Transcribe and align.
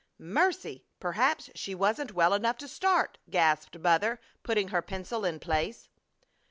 "Mercy! 0.17 0.87
Perhaps 0.99 1.51
she 1.53 1.75
wasn't 1.75 2.11
well 2.15 2.33
enough 2.33 2.57
to 2.57 2.67
start!" 2.67 3.19
gasped 3.29 3.77
mother, 3.77 4.19
putting 4.41 4.69
her 4.69 4.81
pencil 4.81 5.23
in 5.23 5.39
place. 5.39 5.89